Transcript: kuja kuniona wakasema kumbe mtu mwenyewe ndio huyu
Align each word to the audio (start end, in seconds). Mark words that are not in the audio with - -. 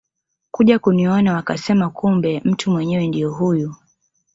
kuja 0.51 0.79
kuniona 0.79 1.33
wakasema 1.33 1.89
kumbe 1.89 2.41
mtu 2.43 2.71
mwenyewe 2.71 3.07
ndio 3.07 3.31
huyu 3.33 3.75